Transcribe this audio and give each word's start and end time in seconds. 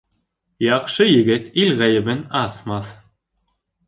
Яҡшы 0.65 1.05
егет 1.07 1.51
ил 1.63 1.73
ғәйебен 1.81 2.23
асмаҫ. 2.39 2.91